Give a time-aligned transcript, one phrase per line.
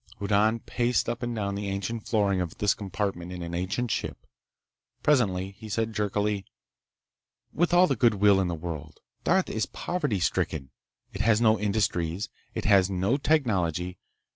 [0.17, 4.25] Hoddan paced up and down the ancient flooring of this compartment in an ancient ship.
[5.03, 6.43] Presently he said jerkily:
[7.53, 8.99] "With all the good will in the world....
[9.23, 10.71] Darth is poverty stricken.
[11.13, 12.29] It has no industries.
[12.55, 13.99] It has no technology.